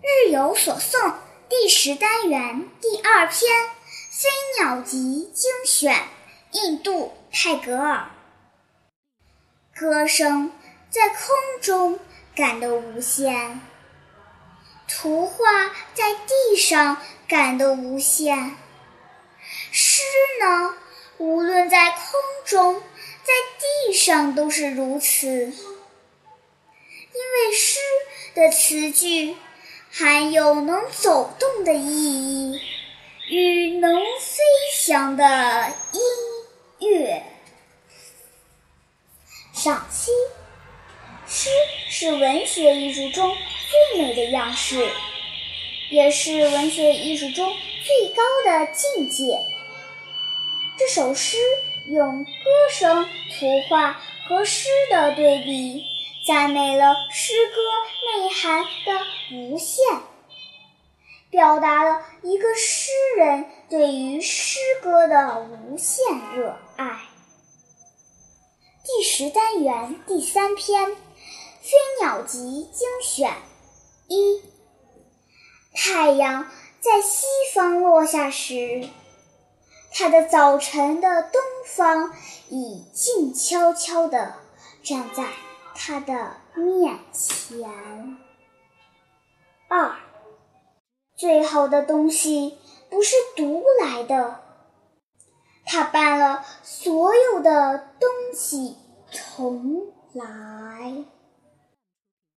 [0.00, 1.14] 日有所诵
[1.48, 3.30] 第十单元第二篇
[4.10, 4.28] 《飞
[4.60, 6.06] 鸟集》精选，
[6.52, 8.08] 印度泰戈尔。
[9.74, 10.52] 歌声
[10.88, 11.18] 在空
[11.60, 11.98] 中
[12.36, 13.60] 感得无限，
[14.86, 18.54] 图画在地上感得无限。
[19.72, 20.04] 诗
[20.40, 20.76] 呢，
[21.16, 22.00] 无论在空
[22.44, 22.80] 中，
[23.24, 23.32] 在
[23.88, 27.80] 地上都是如此，因为诗
[28.34, 29.34] 的词句。
[30.00, 32.60] 含有能走动的意义
[33.26, 35.24] 与能飞翔的
[35.92, 37.24] 音乐。
[39.52, 40.12] 赏析：
[41.26, 41.50] 诗
[41.88, 43.34] 是文学艺术中
[43.68, 44.88] 最美的样式，
[45.90, 47.52] 也是文学艺术中
[47.84, 49.36] 最高的境界。
[50.78, 51.36] 这首诗
[51.88, 52.30] 用歌
[52.70, 53.04] 声、
[53.36, 55.97] 图画和诗的对比。
[56.28, 57.54] 赞美了诗歌
[58.20, 59.00] 内涵的
[59.34, 59.82] 无限，
[61.30, 66.04] 表达了一个诗人对于诗歌的无限
[66.36, 67.00] 热爱。
[68.84, 70.90] 第十单元第三篇
[71.62, 71.70] 《飞
[72.02, 73.32] 鸟集》精选
[74.08, 74.42] 一：
[75.74, 76.46] 太阳
[76.78, 78.86] 在西方落下时，
[79.94, 82.14] 它的早晨的东方
[82.50, 84.34] 已静悄悄地
[84.84, 85.24] 站在。
[85.80, 88.18] 他的面前。
[89.68, 89.96] 二，
[91.14, 92.58] 最好的东西
[92.90, 94.40] 不是独来的，
[95.64, 98.76] 他搬了所有的东西
[99.12, 101.04] 重来。